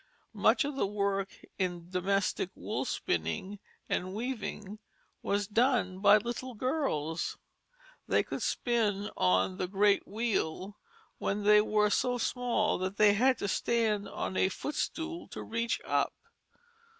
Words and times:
Much 0.33 0.65
of 0.65 0.75
the 0.75 0.87
work 0.87 1.29
in 1.59 1.87
domestic 1.91 2.49
wool 2.55 2.85
spinning 2.85 3.59
and 3.87 4.15
weaving 4.15 4.79
was 5.21 5.45
done 5.45 5.99
by 5.99 6.17
little 6.17 6.55
girls. 6.55 7.37
They 8.07 8.23
could 8.23 8.41
spin 8.41 9.11
on 9.15 9.57
"the 9.57 9.67
great 9.67 10.07
wheel" 10.07 10.79
when 11.19 11.43
they 11.43 11.61
were 11.61 11.91
so 11.91 12.17
small 12.17 12.79
that 12.79 12.97
they 12.97 13.13
had 13.13 13.37
to 13.37 13.47
stand 13.47 14.09
on 14.09 14.37
a 14.37 14.49
foot 14.49 14.73
stool 14.73 15.27
to 15.27 15.43
reach 15.43 15.79
up. 15.85 16.15